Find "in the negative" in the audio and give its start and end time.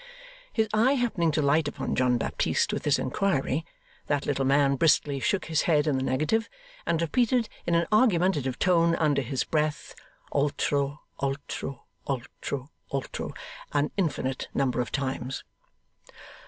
5.85-6.49